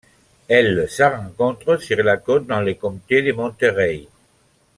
Elle 0.47 0.89
se 0.89 1.03
rencontre 1.03 1.77
sur 1.77 2.01
la 2.03 2.17
côte 2.17 2.47
dans 2.47 2.61
le 2.61 2.73
comté 2.73 3.21
de 3.21 3.33
Monterey. 3.33 4.07